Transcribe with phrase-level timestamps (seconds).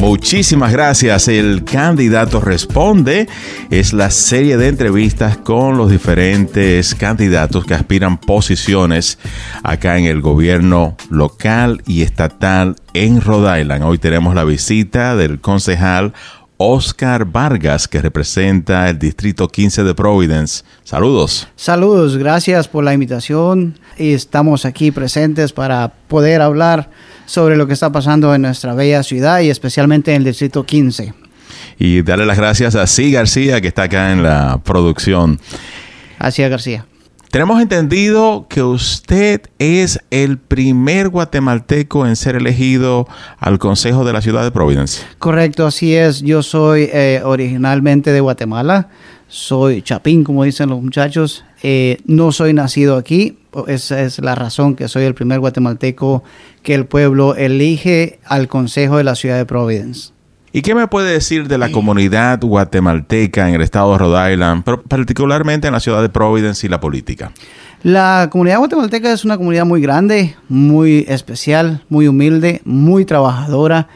[0.00, 1.28] Muchísimas gracias.
[1.28, 3.28] El candidato responde.
[3.70, 9.18] Es la serie de entrevistas con los diferentes candidatos que aspiran posiciones
[9.62, 13.84] acá en el gobierno local y estatal en Rhode Island.
[13.84, 16.14] Hoy tenemos la visita del concejal
[16.56, 20.64] Oscar Vargas, que representa el Distrito 15 de Providence.
[20.82, 21.46] Saludos.
[21.56, 23.78] Saludos, gracias por la invitación.
[23.98, 26.90] Estamos aquí presentes para poder hablar
[27.30, 31.14] sobre lo que está pasando en nuestra bella ciudad y especialmente en el Distrito 15.
[31.78, 35.38] Y darle las gracias a Sí García, que está acá en la producción.
[36.18, 36.86] Así García.
[37.30, 43.06] Tenemos entendido que usted es el primer guatemalteco en ser elegido
[43.38, 45.02] al Consejo de la Ciudad de Providence.
[45.20, 46.22] Correcto, así es.
[46.22, 48.88] Yo soy eh, originalmente de Guatemala.
[49.28, 51.44] Soy chapín, como dicen los muchachos.
[51.62, 53.38] Eh, no soy nacido aquí.
[53.66, 56.22] Esa es la razón que soy el primer guatemalteco
[56.62, 60.12] que el pueblo elige al Consejo de la Ciudad de Providence.
[60.52, 64.64] ¿Y qué me puede decir de la comunidad guatemalteca en el estado de Rhode Island,
[64.64, 67.30] pero particularmente en la ciudad de Providence y la política?
[67.84, 73.88] La comunidad guatemalteca es una comunidad muy grande, muy especial, muy humilde, muy trabajadora.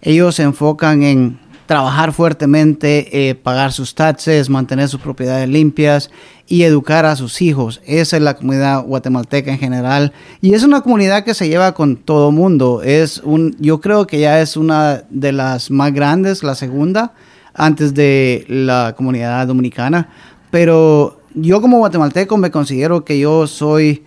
[0.00, 6.10] Ellos se enfocan en trabajar fuertemente, eh, pagar sus taxes, mantener sus propiedades limpias
[6.48, 7.80] y educar a sus hijos.
[7.86, 11.96] Esa es la comunidad guatemalteca en general y es una comunidad que se lleva con
[11.96, 12.82] todo mundo.
[12.82, 17.14] Es un, yo creo que ya es una de las más grandes, la segunda,
[17.54, 20.10] antes de la comunidad dominicana.
[20.50, 24.04] Pero yo como guatemalteco me considero que yo soy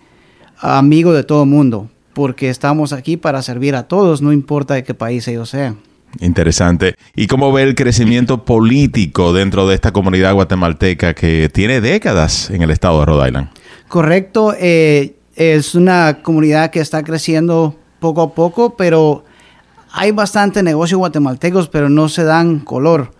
[0.58, 4.94] amigo de todo mundo porque estamos aquí para servir a todos, no importa de qué
[4.94, 5.89] país ellos sean.
[6.18, 6.96] Interesante.
[7.14, 12.62] ¿Y cómo ve el crecimiento político dentro de esta comunidad guatemalteca que tiene décadas en
[12.62, 13.48] el estado de Rhode Island?
[13.88, 14.54] Correcto.
[14.58, 19.24] Eh, es una comunidad que está creciendo poco a poco, pero
[19.92, 23.12] hay bastante negocios guatemaltecos, pero no se dan color.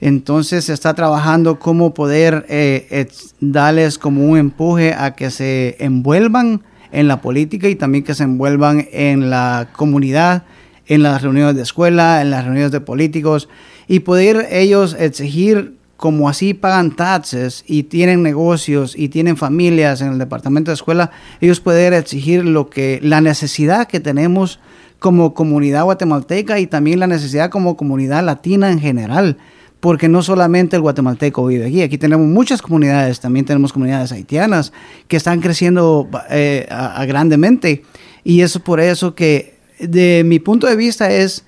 [0.00, 3.08] Entonces se está trabajando cómo poder eh,
[3.40, 6.62] darles como un empuje a que se envuelvan
[6.92, 10.44] en la política y también que se envuelvan en la comunidad
[10.86, 13.48] en las reuniones de escuela, en las reuniones de políticos,
[13.88, 20.12] y poder ellos exigir, como así pagan taxes y tienen negocios y tienen familias en
[20.12, 24.58] el departamento de escuela, ellos poder exigir lo que, la necesidad que tenemos
[24.98, 29.38] como comunidad guatemalteca y también la necesidad como comunidad latina en general
[29.84, 34.72] porque no solamente el guatemalteco vive aquí, aquí tenemos muchas comunidades, también tenemos comunidades haitianas
[35.08, 36.66] que están creciendo eh,
[37.06, 37.82] grandemente
[38.24, 41.44] y es por eso que de mi punto de vista es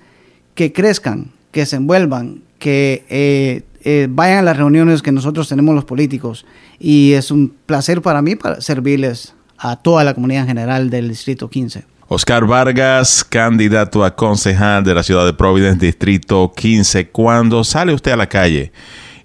[0.55, 5.75] que crezcan, que se envuelvan, que eh, eh, vayan a las reuniones que nosotros tenemos
[5.75, 6.45] los políticos.
[6.79, 11.09] Y es un placer para mí para servirles a toda la comunidad en general del
[11.09, 11.85] Distrito 15.
[12.09, 17.09] Oscar Vargas, candidato a concejal de la ciudad de Providence, Distrito 15.
[17.09, 18.71] Cuando sale usted a la calle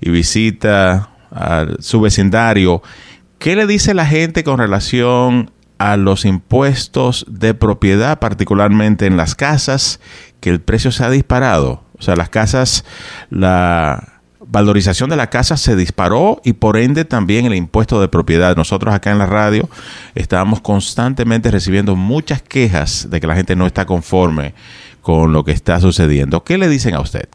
[0.00, 2.82] y visita a su vecindario,
[3.38, 5.50] ¿qué le dice la gente con relación
[5.82, 9.98] a los impuestos de propiedad, particularmente en las casas,
[10.38, 11.82] que el precio se ha disparado.
[11.98, 12.84] O sea, las casas,
[13.30, 18.54] la valorización de la casa se disparó y por ende también el impuesto de propiedad.
[18.54, 19.68] Nosotros acá en la radio
[20.14, 24.54] estábamos constantemente recibiendo muchas quejas de que la gente no está conforme
[25.00, 26.44] con lo que está sucediendo.
[26.44, 27.28] ¿Qué le dicen a usted?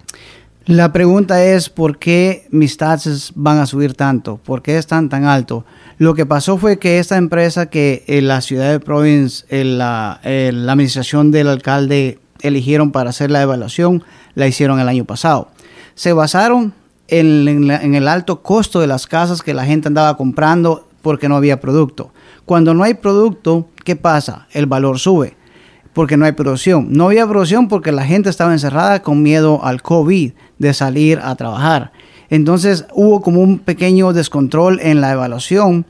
[0.67, 5.23] La pregunta es por qué mis taxes van a subir tanto, por qué están tan
[5.23, 5.65] alto.
[5.99, 10.19] Lo que pasó fue que esta empresa que en la ciudad de Providence, en la,
[10.23, 14.03] administración del alcalde eligieron para hacer la evaluación,
[14.35, 15.49] la hicieron el año pasado.
[15.95, 16.73] Se basaron
[17.07, 21.35] en, en el alto costo de las casas que la gente andaba comprando porque no
[21.35, 22.11] había producto.
[22.45, 24.47] Cuando no hay producto, ¿qué pasa?
[24.51, 25.35] El valor sube
[25.97, 26.89] porque no hay producción.
[26.91, 31.33] No había producción porque la gente estaba encerrada con miedo al COVID, de salir a
[31.33, 31.91] trabajar.
[32.29, 35.85] Entonces hubo como un pequeño descontrol en la evaluación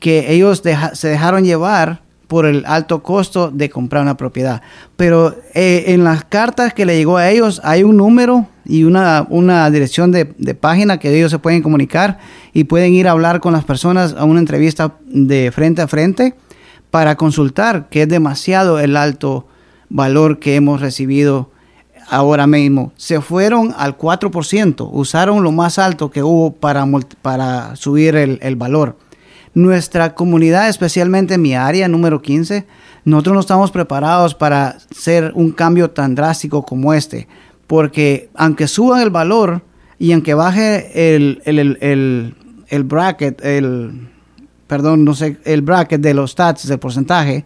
[0.00, 0.62] que ellos
[0.92, 4.62] se dejaron llevar por el alto costo de comprar una propiedad.
[4.96, 9.26] Pero eh, en las cartas que le llegó a ellos hay un número y una,
[9.28, 12.18] una dirección de, de, página que ellos se pueden comunicar
[12.52, 16.34] y pueden ir a hablar con las personas a una entrevista de frente a frente
[16.90, 19.46] para consultar, que es demasiado el alto
[19.88, 21.50] valor que hemos recibido
[22.08, 22.92] ahora mismo.
[22.96, 26.86] Se fueron al 4%, usaron lo más alto que hubo para,
[27.22, 28.96] para subir el, el valor.
[29.54, 32.66] Nuestra comunidad, especialmente en mi área número 15,
[33.04, 37.28] nosotros no estamos preparados para hacer un cambio tan drástico como este,
[37.66, 39.62] porque aunque suban el valor
[39.98, 42.34] y aunque baje el, el, el,
[42.68, 44.08] el bracket, el,
[44.66, 47.44] perdón, no sé, el bracket de los stats, del porcentaje,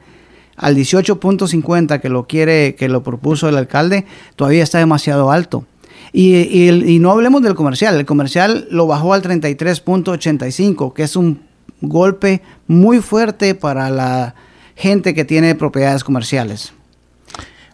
[0.59, 4.05] al 18.50 que lo quiere, que lo propuso el alcalde,
[4.37, 5.65] todavía está demasiado alto.
[6.13, 7.97] Y, y, y no hablemos del comercial.
[7.97, 11.43] El comercial lo bajó al 33.85, que es un
[11.81, 14.35] golpe muy fuerte para la
[14.75, 16.73] gente que tiene propiedades comerciales.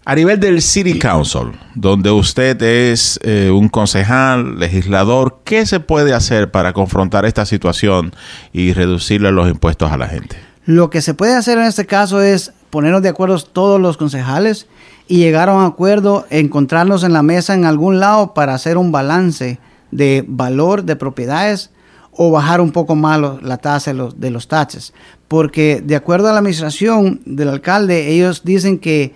[0.07, 6.13] A nivel del City Council, donde usted es eh, un concejal, legislador, ¿qué se puede
[6.13, 8.13] hacer para confrontar esta situación
[8.53, 10.37] y reducirle los impuestos a la gente?
[10.67, 14.67] Lo que se puede hacer en este caso es ponernos de acuerdo todos los concejales
[15.07, 18.91] y llegar a un acuerdo, encontrarnos en la mesa en algún lado para hacer un
[18.91, 19.61] balance
[19.93, 21.71] de valor de propiedades
[22.11, 24.93] o bajar un poco más la tasa de los, de taxes.
[25.29, 29.15] Porque de acuerdo a la administración del alcalde, ellos dicen que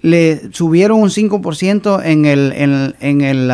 [0.00, 3.48] le subieron un 5% en el, en, en, el,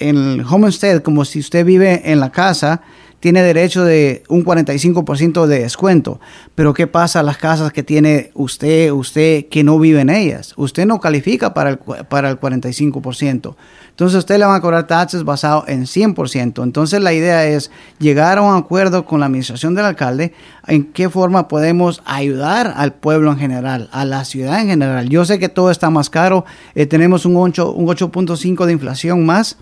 [0.00, 2.82] en el homestead, como si usted vive en la casa,
[3.20, 6.20] tiene derecho de un 45% de descuento.
[6.54, 10.54] Pero ¿qué pasa a las casas que tiene usted, usted que no vive en ellas?
[10.56, 13.56] Usted no califica para el, para el 45%.
[13.90, 16.62] Entonces usted le va a cobrar taxes basado en 100%.
[16.62, 20.32] Entonces la idea es llegar a un acuerdo con la administración del alcalde
[20.68, 25.08] en qué forma podemos ayudar al pueblo en general, a la ciudad en general.
[25.08, 26.44] Yo sé que todo está más caro,
[26.76, 29.56] eh, tenemos un 8.5 un 8 de inflación más,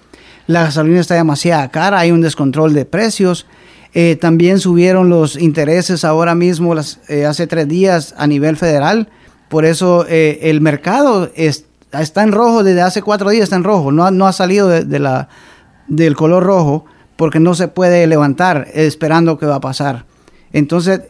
[0.46, 3.46] la gasolina está demasiado cara, hay un descontrol de precios.
[3.94, 6.74] Eh, también subieron los intereses ahora mismo,
[7.08, 9.08] eh, hace tres días a nivel federal.
[9.48, 13.92] Por eso el mercado es, está en rojo desde hace cuatro días, está en rojo,
[13.92, 16.84] no, ha salido del color rojo
[17.14, 20.04] porque no se puede levantar esperando qué va a pasar.
[20.52, 21.02] Entonces,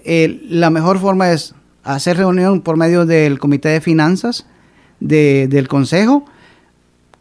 [0.50, 1.54] la mejor forma es
[1.86, 4.46] hacer reunión por medio del Comité de Finanzas
[5.00, 6.24] del Consejo,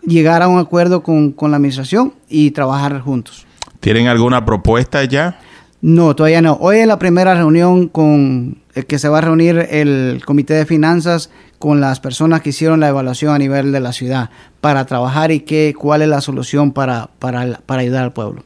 [0.06, 3.46] llegar a un acuerdo con, con la administración y trabajar juntos.
[3.80, 5.40] ¿Tienen alguna propuesta ya?
[5.82, 6.58] No, todavía no.
[6.62, 10.56] Hoy es la primera reunión con el eh, que se va a reunir el Comité
[10.56, 11.30] de Finanzas
[11.60, 14.30] con las personas que hicieron la evaluación a nivel de la ciudad
[14.62, 18.44] para trabajar y qué, cuál es la solución para, para, para ayudar al pueblo.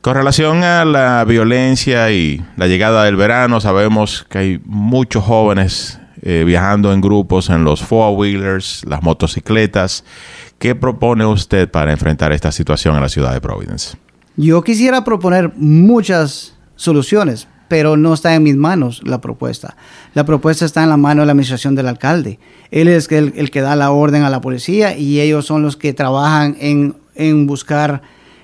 [0.00, 6.00] Con relación a la violencia y la llegada del verano, sabemos que hay muchos jóvenes
[6.22, 10.04] eh, viajando en grupos en los four-wheelers, las motocicletas.
[10.58, 13.96] ¿Qué propone usted para enfrentar esta situación en la ciudad de Providence?
[14.36, 19.76] Yo quisiera proponer muchas soluciones, pero no está en mis manos la propuesta.
[20.14, 22.38] La propuesta está en la mano de la administración del alcalde.
[22.70, 25.92] Él es el, que da la orden a la policía y ellos son los que
[25.92, 28.02] trabajan en, buscar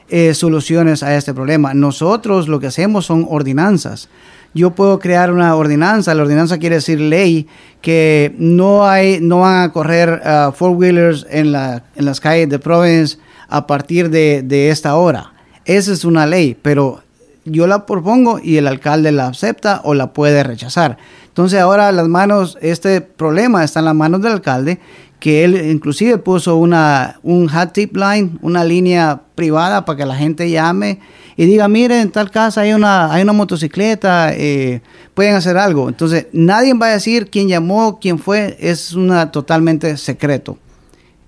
[0.09, 1.75] eh, soluciones a este problema.
[1.75, 4.09] Nosotros lo que hacemos son ordenanzas.
[4.55, 7.47] Yo puedo crear una ordenanza, la ordenanza quiere decir ley,
[7.81, 12.59] que no, hay, no van a correr uh, four-wheelers en, la, en las calles de
[12.59, 13.19] Providence
[13.49, 15.33] a partir de, de esta hora
[15.69, 17.03] esa es una ley, pero
[17.45, 20.97] yo la propongo y el alcalde la acepta o la puede rechazar.
[21.27, 24.81] Entonces ahora las manos, este problema está en las manos del alcalde,
[25.21, 30.15] que él inclusive puso una, un hat tip line, una línea privada para que la
[30.17, 31.01] gente llame
[31.39, 34.83] y diga, miren, en tal casa hay una, hay una motocicleta, eh,
[35.15, 35.89] pueden hacer algo.
[35.89, 40.59] Entonces nadie va a decir quién llamó, quién fue, es una totalmente secreto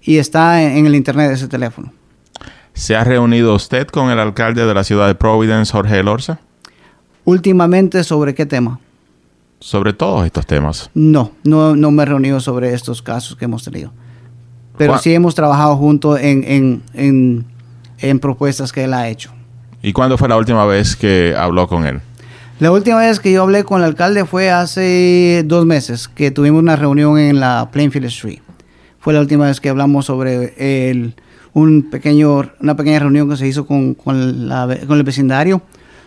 [0.03, 1.93] y está en el internet ese teléfono.
[2.75, 6.41] ¿Se ha reunido usted con el alcalde de la ciudad de Providence, Jorge Elorza?
[7.25, 8.81] Últimamente, ¿sobre qué tema?
[9.61, 10.91] Sobre todos estos temas.
[10.93, 13.93] No, no, no me he reunido sobre estos casos que hemos tenido.
[14.77, 19.31] Pero sí hemos trabajado juntos en, en, propuestas que él ha hecho.
[19.83, 22.01] ¿Y cuándo fue la última vez que habló con él?
[22.59, 26.61] La última vez que yo hablé con el alcalde fue hace dos meses, que tuvimos
[26.61, 28.41] una reunión en la Plainfield Street.
[28.99, 31.15] Fue la última vez que hablamos sobre el
[31.53, 35.63] un pequeño, una pequeña reunión que se hizo con, con, el vecindario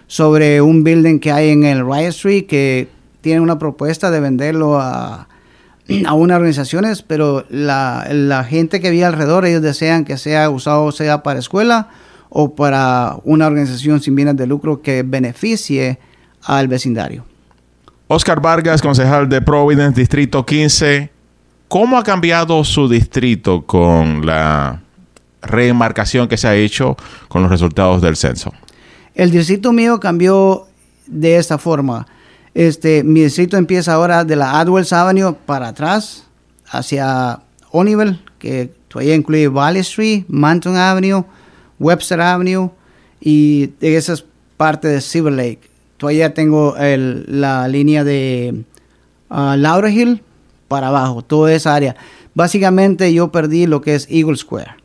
[0.08, 2.88] sobre un building que hay en el Riot Street que
[3.22, 5.28] tiene una propuesta de venderlo a,
[6.06, 10.92] a unas organizaciones, pero la, la, gente que vive alrededor, ellos desean que sea usado
[10.92, 11.90] sea para escuela
[12.36, 16.00] o para una organización sin bienes de lucro que beneficie
[16.42, 17.24] al vecindario.
[18.08, 21.12] Oscar Vargas, concejal de Providence, Distrito 15.
[21.68, 24.82] ¿Cómo ha cambiado su distrito con la
[25.44, 26.98] remarcación que se ha hecho
[27.28, 28.52] con los resultados del censo?
[29.14, 30.66] El distrito mío cambió
[31.06, 32.08] de esta forma.
[32.56, 36.26] Este, mi distrito empieza ahora de la Adwells Avenue para atrás
[36.68, 41.24] hacia O'Neill, que todavía incluye Valley Street, Manton Avenue,
[41.84, 42.72] Webster Avenue
[43.20, 44.26] y esa es
[44.58, 45.62] parte de Silver Lake.
[45.98, 48.64] Todavía tengo la línea de
[49.30, 50.22] uh, Laura Hill
[50.68, 51.96] para abajo, toda esa área.
[52.34, 54.84] Básicamente yo perdí lo que es Eagle Square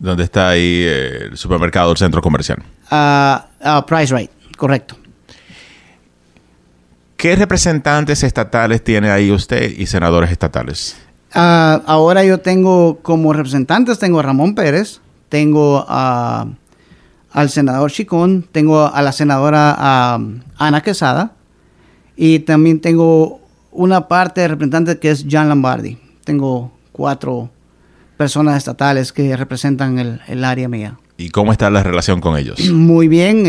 [0.00, 2.62] donde está ahí eh, el supermercado, el centro comercial.
[2.90, 4.96] Uh, Price Right, correcto.
[7.16, 10.96] ¿Qué representantes estatales tiene ahí usted y senadores estatales?
[11.34, 15.00] Ah, ahora yo tengo como representantes, tengo a Ramón Pérez,
[15.30, 16.46] tengo a,
[17.30, 20.14] al senador Chicón, tengo a la senadora
[20.58, 21.32] Ana Quesada
[22.16, 23.40] y también tengo
[23.72, 25.96] una parte de representantes que es John Lombardi.
[26.24, 27.48] Tengo cuatro
[28.18, 30.98] personas estatales que representan el, el área mía.
[31.20, 32.58] ¿Y cómo está la relación con ellos?
[32.72, 33.44] Muy bien,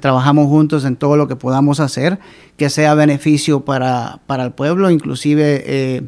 [0.00, 2.18] trabajamos juntos en todo lo que podamos hacer
[2.56, 4.90] que sea beneficio para, para el pueblo.
[4.90, 6.02] Inclusive eh,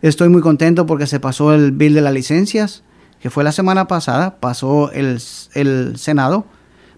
[0.00, 2.82] estoy muy contento porque se pasó el bill de las licencias,
[3.22, 5.20] que fue la semana pasada, pasó el,
[5.54, 6.44] el Senado.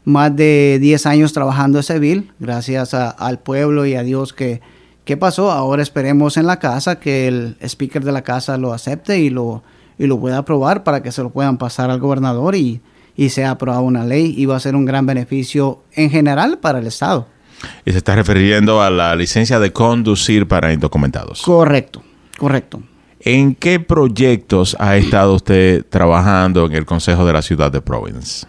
[0.07, 4.61] Más de 10 años trabajando ese bill, gracias al pueblo y a Dios que,
[5.05, 5.51] que pasó.
[5.51, 9.63] Ahora esperemos en la casa que el speaker de la casa lo acepte y lo,
[9.99, 12.83] y lo pueda aprobar para que se lo puedan pasar al gobernador y
[13.17, 16.59] y se ha aprobado una ley y va a ser un gran beneficio en general
[16.59, 17.27] para el Estado.
[17.85, 21.43] Y se está refiriendo a la licencia de conducir para indocumentados.
[21.43, 22.03] Correcto,
[22.39, 22.83] correcto.
[23.27, 28.47] ¿En qué proyectos ha estado usted trabajando en el Consejo de la Ciudad de Providence?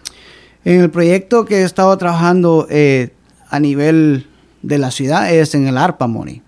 [0.66, 3.14] En el proyecto que he estado trabajando eh,
[3.48, 4.26] a nivel
[4.60, 6.42] de la ciudad es en el ARPA Money,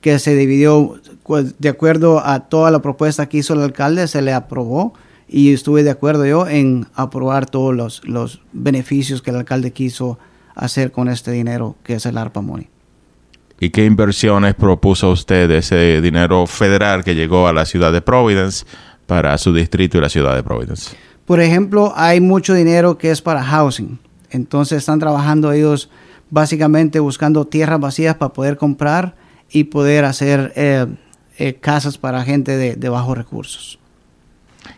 [0.00, 4.22] que se dividió pues, de acuerdo a toda la propuesta que hizo el alcalde, se
[4.22, 4.94] le aprobó
[5.26, 10.20] y estuve de acuerdo yo en aprobar todos los, los beneficios que el alcalde quiso
[10.54, 12.68] hacer con este dinero que es el ARPA Money.
[13.60, 18.00] ¿Y qué inversiones propuso usted de ese dinero federal que llegó a la ciudad de
[18.00, 18.64] Providence
[19.06, 20.96] para su distrito y la ciudad de Providence?
[21.26, 23.98] Por ejemplo, hay mucho dinero que es para housing.
[24.30, 25.90] Entonces están trabajando ellos
[26.30, 29.14] básicamente buscando tierras vacías para poder comprar
[29.50, 30.86] y poder hacer eh,
[31.38, 33.78] eh, casas para gente de, de bajos recursos.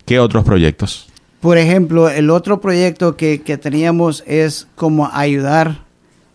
[0.04, 1.08] ¿Qué otros proyectos?
[1.40, 5.84] Por ejemplo, el otro proyecto que, teníamos es como ayudar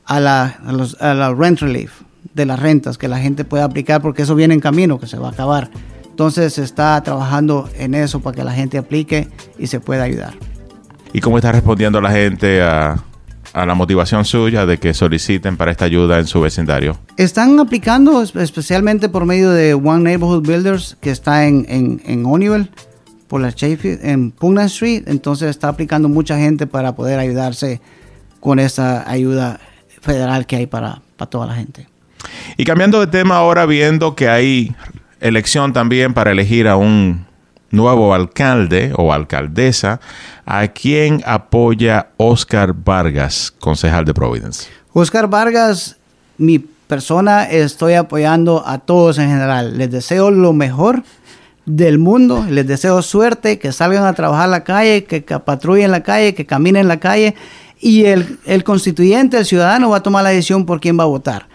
[0.06, 4.54] a la, rent relief de las rentas, que la gente pueda aplicar porque eso viene
[4.54, 5.70] en camino, que se va a acabar.
[6.10, 9.28] Entonces se está trabajando en eso para que la gente aplique
[9.60, 10.34] y se pueda ayudar.
[11.14, 13.04] ¿Y cómo está respondiendo la gente a,
[13.54, 16.98] la motivación suya de que soliciten para esta ayuda en su vecindario?
[17.18, 22.24] Están aplicando especialmente por medio de One Neighborhood Builders, que está en, en, en
[23.28, 27.82] por la Sheffield en Pugna Street, entonces está aplicando mucha gente para poder ayudarse
[28.40, 29.60] con esa ayuda
[30.02, 31.88] federal que hay para, para toda la gente.
[32.58, 34.76] Y cambiando de tema ahora, viendo que hay
[35.20, 37.26] elección también para elegir a un
[37.72, 40.00] nuevo alcalde o alcaldesa,
[40.46, 44.68] ¿a quién apoya Oscar Vargas, concejal de Providence?
[44.94, 45.98] Oscar Vargas,
[46.38, 49.78] mi persona, estoy apoyando a todos en general.
[49.78, 51.04] Les deseo lo mejor
[51.66, 52.46] del mundo.
[52.50, 56.46] Les deseo suerte, que salgan a trabajar en la calle, que, patrullen la calle, que
[56.46, 57.36] caminen en la calle.
[57.80, 61.08] Y el, el, constituyente, el ciudadano, va a tomar la decisión por quién va a
[61.08, 61.48] votar.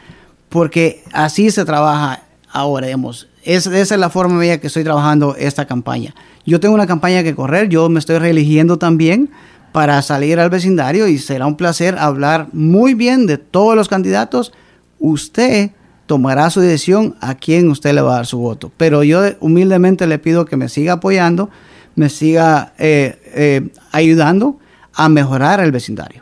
[0.53, 3.29] Porque así se trabaja ahora, digamos.
[3.43, 6.15] esa es la forma mía que estoy trabajando esta campaña.
[6.45, 9.31] Yo tengo una campaña que correr, yo me estoy reeligiendo también
[9.73, 14.53] para salir al vecindario y será un placer hablar muy bien de todos los candidatos.
[14.99, 15.71] Usted
[16.07, 18.71] tomará su decisión a quién usted le va a dar su voto.
[18.77, 21.49] Pero yo humildemente le pido que me siga apoyando,
[21.95, 24.59] me siga eh, eh, ayudando
[24.93, 26.22] a mejorar el vecindario.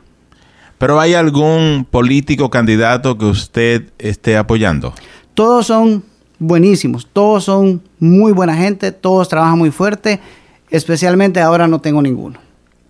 [0.81, 4.95] ¿Pero hay algún político candidato que usted esté apoyando?
[5.35, 6.03] Todos son
[6.39, 10.21] buenísimos, todos son muy buena gente, todos trabajan muy fuerte,
[10.71, 12.39] especialmente ahora no tengo ninguno.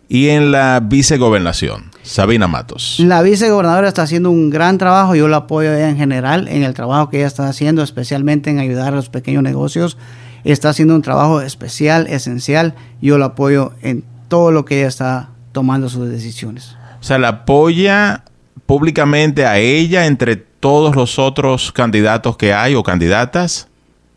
[0.08, 3.00] Y en la vicegobernación, Sabina Matos.
[3.00, 7.10] La vicegobernadora está haciendo un gran trabajo, yo la apoyo en general en el trabajo
[7.10, 9.98] que ella está haciendo, especialmente en ayudar a los pequeños negocios.
[10.44, 15.30] Está haciendo un trabajo especial, esencial, yo la apoyo en todo lo que ella está
[15.50, 16.76] tomando sus decisiones.
[17.00, 18.24] O sea, la apoya
[18.66, 23.66] públicamente a ella entre todos los otros candidatos que hay o candidatas.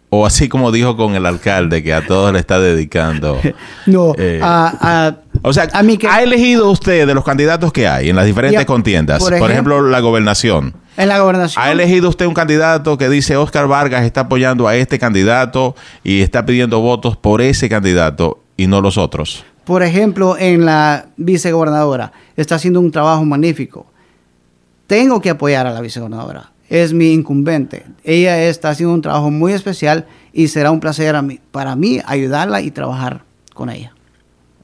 [0.10, 3.42] O así como dijo con el alcalde, que a todos le está dedicando.
[3.88, 7.88] no, eh, a, o sea, a mí que, ¿ha elegido usted de los candidatos que
[7.88, 9.24] hay en las diferentes contiendas?
[9.24, 10.75] Por ejemplo, la gobernación.
[10.98, 11.66] En la gobernación.
[11.66, 16.22] ¿Ha elegido usted un candidato que dice Oscar Vargas está apoyando a este candidato y
[16.22, 19.44] está pidiendo votos por ese candidato y no los otros?
[19.65, 23.86] Por ejemplo, en la vicegobernadora está haciendo un trabajo magnífico.
[24.88, 27.86] Tengo que apoyar a la vicegobernadora es mi incumbente.
[28.03, 31.15] Ella está haciendo un trabajo muy especial y será un placer
[31.51, 33.93] para mí ayudarla y trabajar con ella.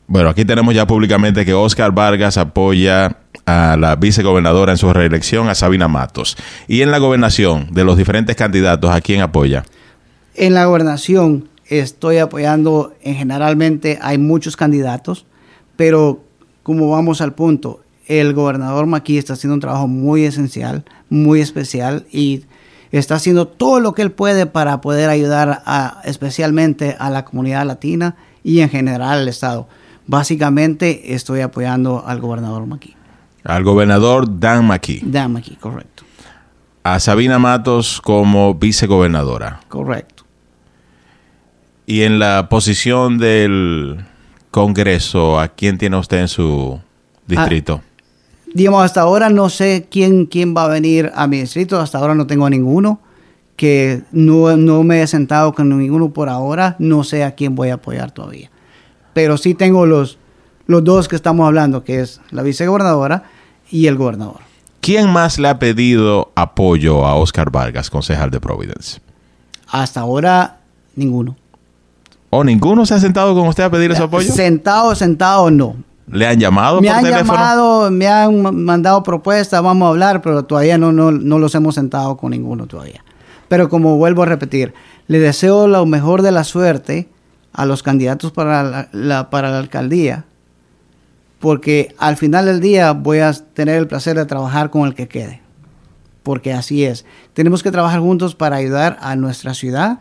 [0.07, 5.49] Bueno, aquí tenemos ya públicamente que Oscar Vargas apoya a la vicegobernadora en su reelección,
[5.49, 6.35] a Sabina Matos.
[6.67, 9.63] Y en la gobernación, de los diferentes candidatos, ¿a quién apoya?
[10.33, 15.25] En la gobernación estoy apoyando, en generalmente hay muchos candidatos,
[15.75, 16.21] pero
[16.63, 22.07] como vamos al punto, el gobernador Maquí está haciendo un trabajo muy esencial, muy especial
[22.11, 22.43] y
[22.91, 27.65] está haciendo todo lo que él puede para poder ayudar a, especialmente a la comunidad
[27.65, 29.67] latina y en general al Estado.
[30.07, 32.95] Básicamente estoy apoyando al gobernador McKee.
[33.43, 35.01] Al gobernador Dan McKee.
[35.03, 36.03] Dan McKee, correcto.
[36.81, 39.59] A Sabina Matos como vicegobernadora.
[39.67, 40.18] Correcto.
[41.89, 44.05] Y en la posición del
[44.51, 46.79] Congreso, ¿a quién tiene usted en su
[47.25, 47.81] distrito?
[47.81, 48.01] Ah,
[48.53, 52.13] digamos, hasta ahora no sé quién, quién va a venir a mi distrito, hasta ahora
[52.13, 52.99] no tengo a ninguno,
[53.55, 57.69] que no, no me he sentado con ninguno por ahora, no sé a quién voy
[57.69, 58.51] a apoyar todavía.
[59.13, 60.19] Pero sí tengo los,
[60.67, 63.23] los dos que estamos hablando, que es la vicegobernadora
[63.71, 64.41] y el gobernador.
[64.79, 69.01] ¿Quién más le ha pedido apoyo a Oscar Vargas, concejal de Providence?
[69.67, 70.59] Hasta ahora,
[70.95, 71.35] ninguno.
[72.29, 74.31] ¿O ninguno se ha sentado con usted a pedirle su apoyo?
[74.31, 75.75] Sentado, sentado, no.
[76.11, 80.77] ¿Le han llamado me han llamado, me han mandado propuestas, vamos a hablar, pero todavía
[80.77, 83.03] no, no, no los hemos sentado con ninguno todavía.
[83.47, 84.73] Pero como vuelvo a repetir,
[85.07, 87.09] le deseo lo mejor de la suerte
[87.53, 90.25] a los candidatos para la, para la alcaldía,
[91.39, 95.07] porque al final del día voy a tener el placer de trabajar con el que
[95.07, 95.41] quede,
[96.23, 97.05] porque así es.
[97.33, 99.99] Tenemos que trabajar juntos para ayudar a nuestra ciudad,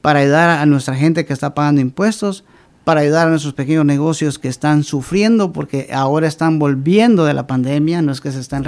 [0.00, 2.44] para ayudar a nuestra gente que está pagando impuestos,
[2.84, 7.46] para ayudar a nuestros pequeños negocios que están sufriendo porque ahora están volviendo de la
[7.46, 8.64] pandemia, no es que se están,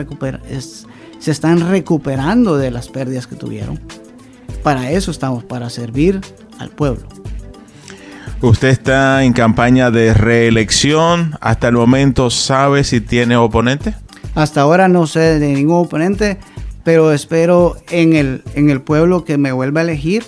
[1.19, 3.81] se están recuperando de las pérdidas que tuvieron.
[4.63, 6.21] Para eso estamos, para servir
[6.59, 7.09] al pueblo.
[8.43, 11.37] Usted está en campaña de reelección.
[11.41, 13.95] ¿Hasta el momento sabe si tiene oponente?
[14.35, 16.39] Hasta ahora no sé de ningún oponente,
[16.85, 20.25] pero espero en el, en el pueblo que me vuelva a elegir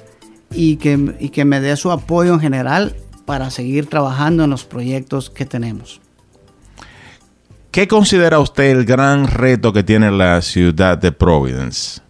[0.54, 4.64] y que, y que me dé su apoyo en general para seguir trabajando en los
[4.64, 6.00] proyectos que tenemos.
[7.70, 12.02] ¿Qué considera usted el gran reto que tiene la ciudad de Providence?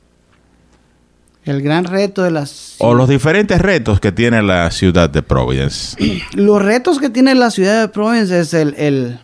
[1.44, 2.76] El gran reto de las...
[2.78, 5.96] O los diferentes retos que tiene la ciudad de Providence.
[6.34, 9.18] los retos que tiene la ciudad de Providence es el, el,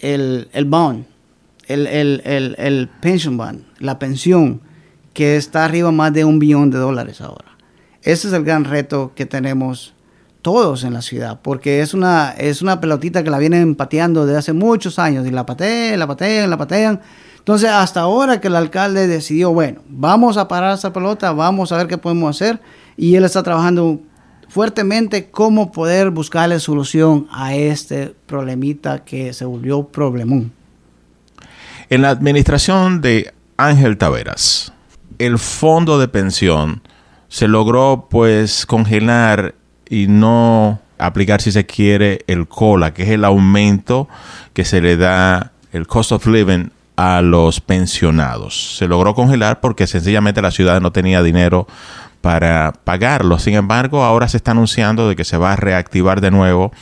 [0.00, 1.06] el, el bond,
[1.66, 4.60] el, el, pension bond, la pensión,
[5.12, 7.55] que está arriba más de un billón de dólares ahora.
[8.06, 9.92] Ese es el gran reto que tenemos
[10.40, 14.38] todos en la ciudad, porque es una, es una pelotita que la vienen pateando desde
[14.38, 17.00] hace muchos años y la patean, la patean, la patean.
[17.36, 21.78] Entonces, hasta ahora que el alcalde decidió, bueno, vamos a parar esa pelota, vamos a
[21.78, 22.60] ver qué podemos hacer,
[22.96, 23.98] y él está trabajando
[24.48, 30.52] fuertemente cómo poder buscarle solución a este problemita que se volvió problemón.
[31.90, 34.72] En la administración de Ángel Taveras,
[35.18, 36.82] el fondo de pensión
[37.28, 39.54] se logró pues congelar
[39.88, 44.08] y no aplicar si se quiere el COLA, que es el aumento
[44.52, 48.76] que se le da el cost of living a los pensionados.
[48.76, 51.66] Se logró congelar porque sencillamente la ciudad no tenía dinero
[52.22, 53.38] para pagarlo.
[53.38, 56.72] Sin embargo, ahora se está anunciando de que se va a reactivar de nuevo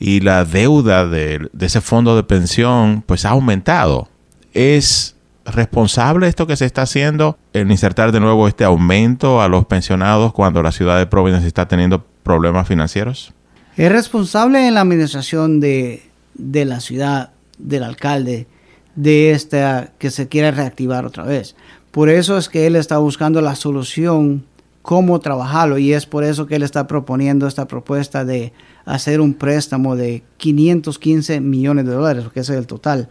[0.00, 4.08] y la deuda de, de ese fondo de pensión pues ha aumentado.
[4.52, 5.13] Es
[5.44, 10.32] responsable esto que se está haciendo en insertar de nuevo este aumento a los pensionados
[10.32, 13.32] cuando la ciudad de Providence está teniendo problemas financieros?
[13.76, 16.02] Es responsable en la administración de,
[16.34, 18.46] la ciudad, del alcalde,
[18.94, 21.56] de esta que se quiere reactivar otra vez.
[21.90, 24.44] Por eso es que él está buscando la solución,
[24.82, 28.52] cómo trabajarlo, y es por eso que él está proponiendo esta propuesta de
[28.84, 33.08] hacer un préstamo de 515 millones de dólares, que es el total,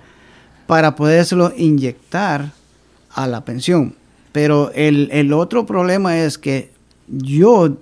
[0.68, 2.52] para podérselo inyectar
[3.14, 3.96] a la pensión.
[4.32, 6.72] Pero el, el otro problema es que
[7.08, 7.78] yo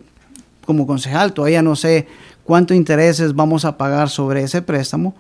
[0.66, 2.08] como concejal, todavía no sé
[2.44, 5.16] cuántos intereses vamos a pagar sobre ese préstamo,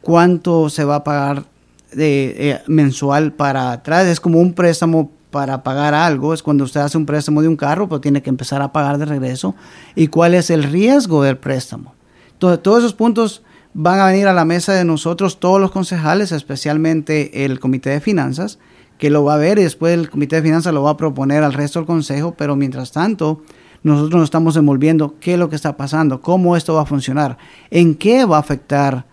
[0.00, 1.44] cuánto se va a pagar
[1.92, 4.06] de, eh, mensual para atrás.
[4.06, 7.56] Es como un préstamo para pagar algo, es cuando usted hace un préstamo de un
[7.56, 9.54] carro, pero tiene que empezar a pagar de regreso.
[9.96, 11.94] ¿Y cuál es el riesgo del préstamo?
[12.38, 13.42] Todos esos puntos
[13.74, 18.00] van a venir a la mesa de nosotros, todos los concejales, especialmente el Comité de
[18.00, 18.58] Finanzas,
[18.98, 21.42] que lo va a ver y después el Comité de Finanzas lo va a proponer
[21.42, 23.42] al resto del Consejo, pero mientras tanto,
[23.82, 27.36] nosotros nos estamos envolviendo qué es lo que está pasando, cómo esto va a funcionar,
[27.70, 29.06] en qué va a afectar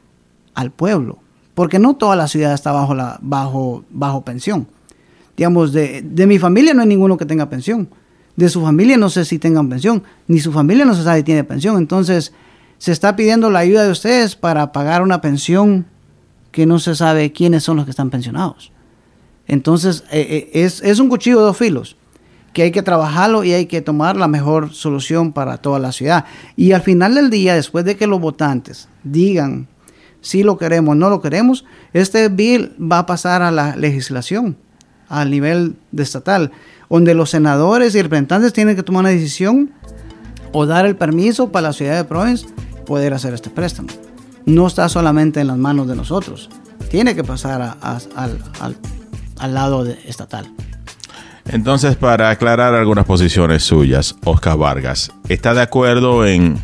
[0.53, 1.17] al pueblo,
[1.55, 4.67] porque no toda la ciudad está bajo, la, bajo, bajo pensión.
[5.35, 7.89] Digamos, de, de mi familia no hay ninguno que tenga pensión,
[8.35, 11.23] de su familia no sé si tengan pensión, ni su familia no se sabe si
[11.23, 12.31] tiene pensión, entonces
[12.81, 15.85] se está pidiendo la ayuda de ustedes para pagar una pensión
[16.51, 18.71] que no se sabe quiénes son los que están pensionados.
[19.45, 21.95] Entonces, eh, eh, es, es, un cuchillo de dos filos
[22.53, 26.25] que hay que trabajarlo y hay que tomar la mejor solución para toda la ciudad.
[26.55, 29.67] Y al final del día, después de que los votantes digan
[30.21, 34.57] si lo queremos o no lo queremos, este bill va a pasar a la legislación,
[35.07, 36.51] al nivel estatal,
[36.89, 39.71] donde los senadores y representantes tienen que tomar una decisión
[40.51, 42.47] o dar el permiso para la ciudad de Providence
[42.91, 43.87] poder hacer este préstamo.
[44.45, 46.49] No está solamente en las manos de nosotros,
[46.89, 48.37] tiene que pasar al,
[49.39, 50.51] al, lado estatal.
[51.45, 56.57] Entonces, para aclarar algunas posiciones suyas, Oscar Vargas, ¿está de acuerdo en,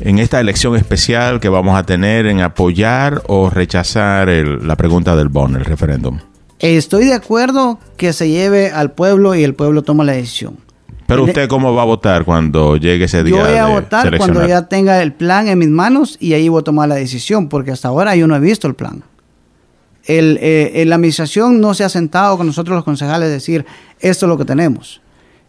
[0.00, 5.28] en esta elección especial que vamos a tener en apoyar o rechazar la pregunta del
[5.28, 6.20] BON, el referéndum?
[6.58, 10.56] Estoy de acuerdo que se lleve al pueblo y el pueblo toma la decisión.
[11.08, 13.36] Pero usted cómo va a votar cuando llegue ese día?
[13.36, 16.60] Yo voy a votar cuando ya tenga el plan en mis manos y ahí voy
[16.60, 19.02] a tomar la decisión, porque hasta ahora yo no he visto el plan.
[20.04, 23.64] El, eh, la administración no se ha sentado con nosotros los concejales a decir,
[24.00, 25.00] esto es lo que tenemos.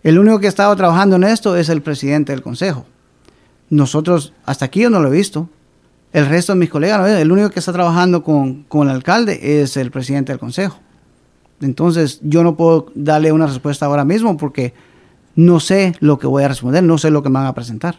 [0.01, 2.85] El único que ha estado trabajando en esto es el presidente del consejo.
[3.69, 5.49] Nosotros, hasta aquí yo no lo he visto.
[6.13, 9.75] El resto de mis colegas, el único que está trabajando con, con el alcalde es
[9.75, 10.79] el presidente del consejo.
[11.59, 14.73] Entonces yo no puedo darle una respuesta ahora mismo porque
[15.39, 17.95] no sé lo que voy a responder, no sé lo que me van a presentar.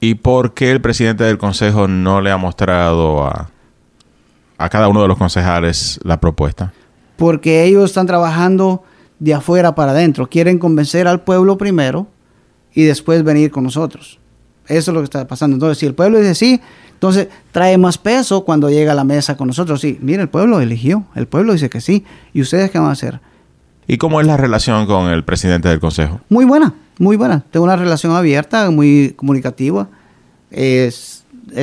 [0.00, 3.50] ¿Y por qué el presidente del consejo no le ha mostrado a,
[4.58, 6.74] a cada uno de los concejales la propuesta?
[7.16, 8.84] Porque ellos están trabajando
[9.18, 10.28] de afuera para adentro.
[10.28, 12.06] Quieren convencer al pueblo primero
[12.74, 14.18] y después venir con nosotros.
[14.66, 15.54] Eso es lo que está pasando.
[15.54, 16.60] Entonces, si el pueblo dice sí,
[16.92, 19.80] entonces trae más peso cuando llega a la mesa con nosotros.
[19.80, 22.04] Sí, mire, el pueblo eligió, el pueblo dice que sí.
[22.34, 23.20] ¿Y ustedes qué van a hacer?
[23.86, 26.20] ¿Y cómo es la relación con el presidente del consejo?
[26.28, 27.44] Muy buena, muy buena.
[27.50, 29.88] Tengo una relación abierta, muy comunicativa.
[30.50, 30.90] Eh,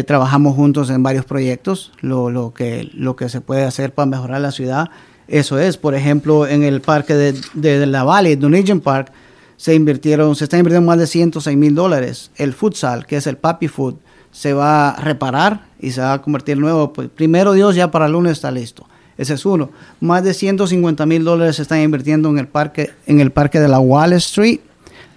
[0.06, 2.90] trabajamos juntos en varios proyectos, lo, que,
[3.28, 4.90] se puede hacer para mejorar la ciudad.
[5.28, 9.12] Eso es, por ejemplo, en el parque de, la Valley, Dunedin Park,
[9.58, 12.32] se invirtieron, se está invirtiendo más de 106 mil dólares.
[12.36, 13.96] El futsal, que es el papi food,
[14.32, 16.94] se va a reparar y se va a convertir nuevo.
[16.94, 18.88] Pues, primero Dios, ya para el lunes está listo.
[19.20, 19.70] Ese es uno.
[20.00, 23.68] Más de 150 mil dólares se están invirtiendo en el parque, en el parque de
[23.68, 24.62] la Wall Street.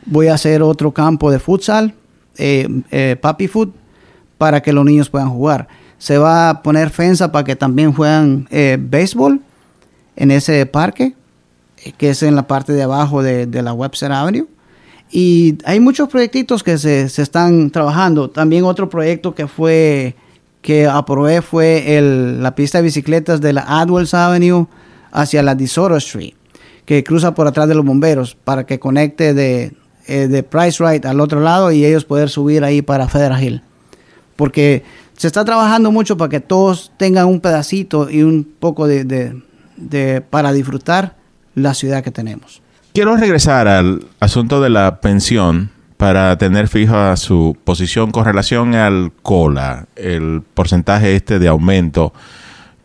[0.07, 1.95] Voy a hacer otro campo de futsal,
[2.37, 3.69] eh, eh, papi food,
[4.38, 5.69] para que los niños puedan jugar.
[5.99, 9.41] Se va a poner fensa para que también juegan eh, béisbol
[10.17, 11.15] en ese parque,
[11.97, 14.49] que es en la parte de abajo de, la Webster Avenue.
[15.12, 18.31] Y hay muchos proyectitos que se, se, están trabajando.
[18.31, 20.17] También otro proyecto que fue
[20.62, 24.66] que aprobé fue el, la pista de bicicletas de la Adwells Avenue
[25.11, 26.35] hacia la DeSoto Street,
[26.87, 29.75] que cruza por atrás de los bomberos para que conecte de,
[30.07, 33.62] eh, de Price Right al otro lado y ellos poder subir ahí para Federal Hill.
[34.37, 34.85] Porque
[35.16, 39.05] se está trabajando mucho para que todos tengan un pedacito y un poco de,
[39.77, 41.16] de para disfrutar
[41.55, 42.62] la ciudad que tenemos.
[42.94, 45.70] Quiero regresar al asunto de la pensión
[46.03, 52.12] para tener fija su posición con relación al COLA, el porcentaje este de aumento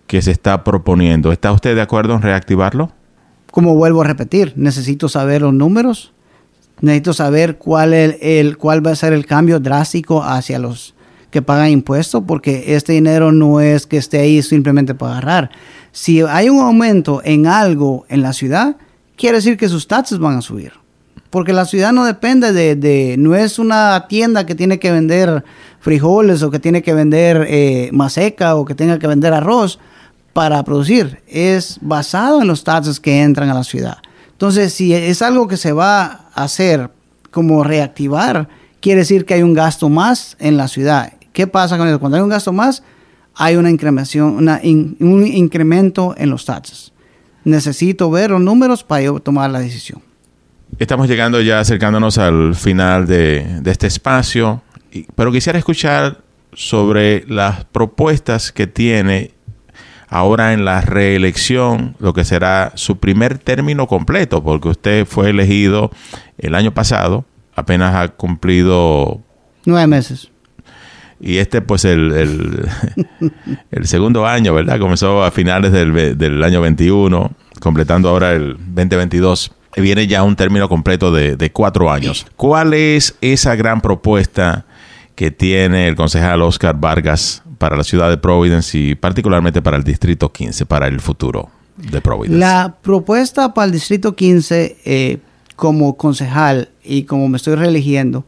[0.06, 1.32] que se está proponiendo.
[1.32, 2.92] ¿Está usted de acuerdo en reactivarlo?
[3.50, 6.14] Como vuelvo a repetir, necesito saber los números,
[6.80, 10.94] necesito saber cuál, el, cuál va a ser el cambio drástico hacia los
[11.32, 15.50] que pagan impuestos, porque este dinero no es que esté ahí simplemente para agarrar.
[15.92, 18.78] Si hay un aumento en algo en la ciudad,
[19.16, 20.74] quiere decir que sus taxes van a subir
[21.30, 25.44] porque la ciudad no depende de, no es una tienda que tiene que vender
[25.80, 29.80] frijoles o que tiene que vender eh, maseca o que tenga que vender arroz
[30.34, 33.98] para producir, es basado en los taxes que entran a la ciudad.
[34.34, 36.92] Entonces, si es algo que se va a hacer
[37.32, 38.48] como reactivar,
[38.80, 41.14] quiere decir que hay un gasto más en la ciudad.
[41.34, 42.00] ¿Qué pasa con eso?
[42.00, 42.84] Cuando hay un gasto más,
[43.34, 44.48] hay una incrementación,
[45.00, 46.92] un incremento en los taxes.
[47.44, 50.07] Necesito ver los números para yo tomar la decisión.
[50.80, 54.62] Estamos llegando ya acercándonos al final de, este espacio,
[55.16, 56.22] pero quisiera escuchar
[56.54, 59.32] sobre las propuestas que tiene
[60.08, 65.90] ahora en la reelección, lo que será su primer término completo, porque usted fue elegido
[66.38, 67.26] el año pasado,
[67.56, 69.22] apenas ha cumplido...
[69.66, 70.30] Nueve meses.
[71.20, 72.70] Y este, pues, el,
[73.72, 74.80] el, segundo año, ¿verdad?
[74.80, 80.68] Comenzó a finales del, del año 21, completando ahora el 2022 viene ya un término
[80.70, 82.26] completo de, cuatro años.
[82.36, 84.66] ¿Cuál es esa gran propuesta
[85.16, 89.84] que tiene el concejal Oscar Vargas para la ciudad de Providence y particularmente para el
[89.84, 92.38] Distrito 15, para el futuro de Providence?
[92.38, 95.18] La propuesta para el Distrito 15, eh,
[95.56, 98.26] como concejal y como me estoy reeligiendo,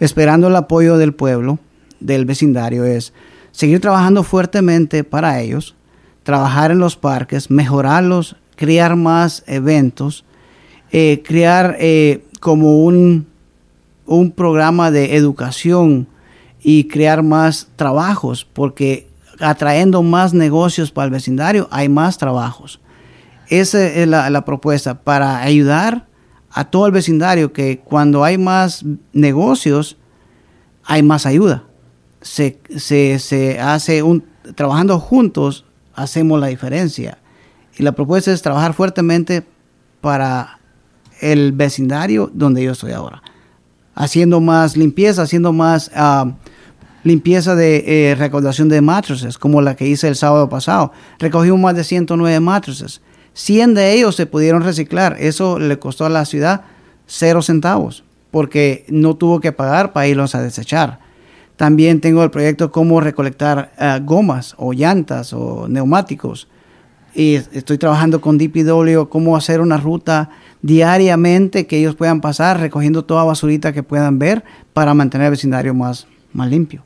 [0.00, 1.58] esperando el apoyo del pueblo,
[2.00, 3.12] del vecindario, es
[3.52, 5.74] seguir trabajando fuertemente para ellos,
[6.22, 10.24] trabajar en los parques, mejorarlos, crear más eventos,
[10.92, 13.26] eh, crear eh, como un,
[14.06, 16.08] un programa de educación
[16.62, 19.08] y crear más trabajos, porque
[19.40, 22.80] atrayendo más negocios para el vecindario hay más trabajos.
[23.48, 26.06] Esa es la, la propuesta para ayudar
[26.50, 29.96] a todo el vecindario que cuando hay más negocios,
[30.84, 31.64] hay más ayuda.
[32.20, 34.24] Se, se, se hace un,
[34.54, 37.18] trabajando juntos, hacemos la diferencia.
[37.76, 39.44] Y la propuesta es trabajar fuertemente
[40.00, 40.57] para
[41.20, 43.22] el vecindario donde yo estoy ahora.
[43.94, 46.32] Haciendo más limpieza, haciendo más ah,
[47.02, 50.92] limpieza de eh, recaudación de matrices, como la que hice el sábado pasado.
[51.18, 53.00] Recogimos más de 109 matrices.
[53.34, 55.16] 100 de ellos se pudieron reciclar.
[55.18, 56.62] Eso le costó a la ciudad
[57.06, 61.00] cero centavos, porque no tuvo que pagar para irlos a desechar.
[61.56, 66.46] También tengo el proyecto cómo recolectar uh, gomas o llantas o neumáticos.
[67.14, 70.30] Y estoy trabajando con DPW cómo hacer una ruta
[70.62, 75.74] diariamente que ellos puedan pasar recogiendo toda basurita que puedan ver para mantener el vecindario
[75.74, 76.82] más, más limpio.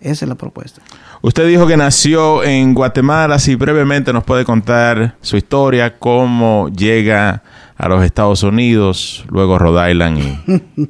[0.00, 0.82] Esa es la propuesta.
[1.22, 3.38] Usted dijo que nació en Guatemala.
[3.38, 7.42] Si brevemente nos puede contar su historia, cómo llega
[7.76, 10.88] a los Estados Unidos, luego Rhode Island y,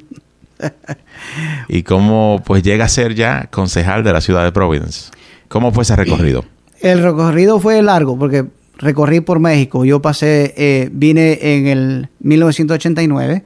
[1.79, 5.11] y cómo pues llega a ser ya concejal de la ciudad de Providence.
[5.47, 6.43] ¿Cómo fue ese recorrido?
[6.85, 8.45] El recorrido fue largo porque
[8.77, 9.85] recorrí por México.
[9.85, 13.43] Yo pasé, eh, vine en el 1989,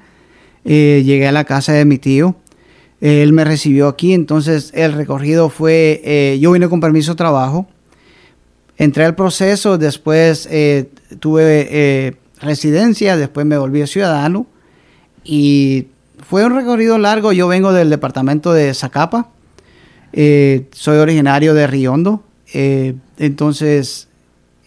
[0.66, 2.36] eh, llegué a la casa de mi tío.
[3.00, 7.66] Él me recibió aquí, entonces el recorrido fue, eh, yo vine con permiso de trabajo,
[8.78, 10.50] entré al proceso, después
[11.22, 14.48] tuve residencia, después me volví ciudadano
[15.24, 15.88] y
[16.28, 17.32] fue un recorrido largo.
[17.32, 19.30] Yo vengo del departamento de Zacapa,
[20.12, 22.26] soy originario de Riondo,
[23.20, 24.08] entonces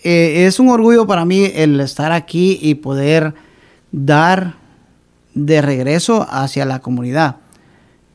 [0.05, 3.35] eh, es un orgullo para mí el estar aquí y poder
[3.91, 4.55] dar
[5.35, 7.37] de regreso hacia la comunidad,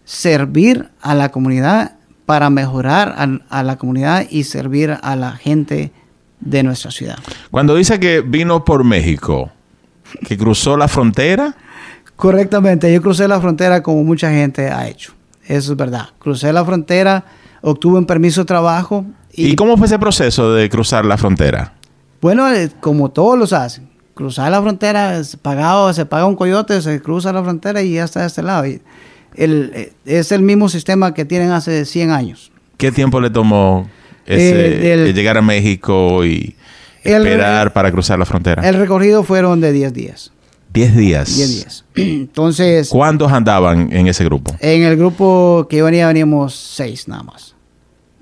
[0.06, 5.91] servir a la comunidad para mejorar a, a la comunidad y servir a la gente
[6.39, 7.17] de nuestra ciudad.
[7.52, 9.52] Cuando dice que vino por México,
[10.26, 11.56] que cruzó la frontera,
[12.17, 15.13] Correctamente, yo crucé la frontera como mucha gente ha hecho.
[15.45, 16.10] Eso es verdad.
[16.17, 17.23] Crucé la frontera,
[17.62, 19.06] obtuve un permiso de trabajo
[19.38, 21.73] ¿y, cómo fue ese proceso de cruzar la frontera?
[22.21, 23.88] Bueno, eh, como todos los hacen.
[24.13, 28.04] Cruzar la frontera, es pagado, se paga un coyote, se cruza la frontera y ya
[28.04, 28.65] está de este lado.
[28.65, 28.82] Y
[29.36, 32.52] el, eh, es el mismo sistema que tienen hace 100 años.
[32.78, 33.88] ¿Qué tiempo le tomó
[34.26, 36.56] ese, Eh, eh, llegar a México y
[37.04, 38.67] El- esperar para cruzar la frontera?
[38.67, 40.32] El recorrido fueron de 10 días.
[40.73, 41.36] Diez días.
[41.36, 41.86] 10 días.
[41.95, 44.56] Entonces, ¿Cuántos andaban en ese grupo?
[44.60, 47.56] en el grupo que yo venía veníamos 6 nada más.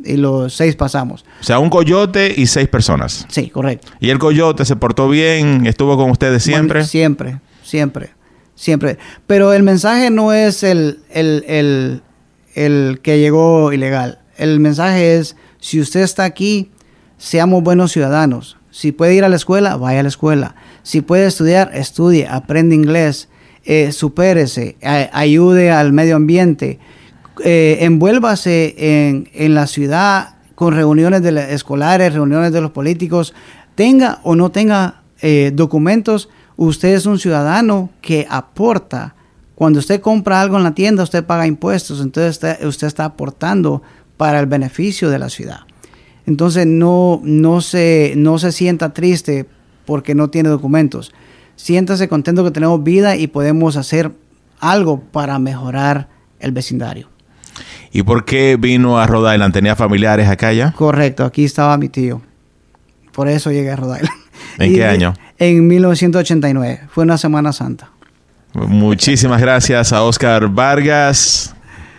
[0.03, 1.25] Y los 6 pasamos.
[1.39, 3.25] O sea, un coyote y seis personas.
[3.29, 3.88] Sí, correcto.
[3.99, 5.65] ¿Y el coyote se portó bien?
[5.65, 6.79] ¿Estuvo con ustedes siempre?
[6.79, 8.10] Bueno, siempre, siempre,
[8.55, 8.97] siempre.
[9.25, 12.01] Pero el mensaje no es el, el, el,
[12.55, 14.19] el que llegó ilegal.
[14.38, 16.71] El mensaje es, si usted está aquí,
[17.17, 18.58] seamos buenos ciudadanos.
[18.71, 20.55] Si puede ir a la escuela, vaya a la escuela.
[20.84, 23.29] Si puede estudiar, estudie, aprende inglés,
[23.63, 26.79] eh, supérese, a- ayude al medio ambiente,
[27.43, 28.76] eh, envuélvase
[29.34, 33.34] en, la ciudad con reuniones de la- escolares, reuniones de los políticos,
[33.76, 39.15] tenga o no tenga eh, documentos, usted es un ciudadano que aporta.
[39.56, 43.82] Cuando usted compra algo en la tienda, usted paga impuestos, entonces usted, está aportando
[44.17, 45.62] para el beneficio de la ciudad.
[46.26, 47.21] Entonces no,
[47.62, 49.45] se, no se sienta triste
[49.86, 51.13] porque no tiene documentos.
[51.56, 54.12] Siéntase contento que tenemos vida y podemos hacer
[54.60, 57.14] algo para mejorar el vecindario.
[57.95, 59.53] ¿Y por qué vino a Rhode Island?
[59.53, 60.73] ¿Tenía familiares acá ya?
[60.73, 62.21] Correcto, aquí estaba mi tío.
[63.13, 64.19] Por eso llegué a Rhode Island.
[64.60, 65.13] ¿En Y- qué año?
[65.38, 66.81] En 1989.
[66.89, 67.91] Fue una Semana Santa.
[68.53, 71.55] Muchísimas gracias a Oscar Vargas.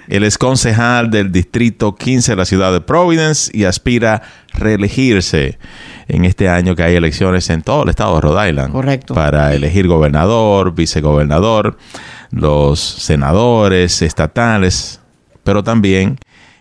[0.08, 4.16] Él es concejal del Distrito 15 de la ciudad de Providence y aspira
[4.52, 5.58] a reelegirse
[6.08, 8.70] en este año que hay elecciones en todo el estado de Rhode Island.
[8.72, 9.14] Correcto.
[9.14, 11.78] Para elegir gobernador, vicegobernador,
[12.30, 15.00] los senadores estatales,
[15.46, 16.18] pero también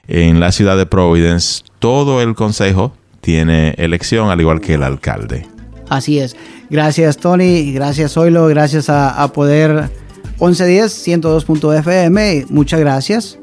[0.07, 5.45] en la ciudad de Providence todo el consejo tiene elección al igual que el alcalde.
[5.89, 6.37] Así es.
[6.69, 9.89] Gracias Tony, gracias Oilo, gracias a, a Poder
[10.39, 12.45] 1110, 102.fm.
[12.49, 13.37] Muchas gracias.